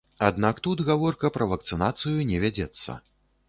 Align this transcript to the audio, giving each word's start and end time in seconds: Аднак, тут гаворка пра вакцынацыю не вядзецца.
Аднак, 0.27 0.61
тут 0.67 0.81
гаворка 0.87 1.31
пра 1.37 1.49
вакцынацыю 1.53 2.27
не 2.33 2.43
вядзецца. 2.45 3.01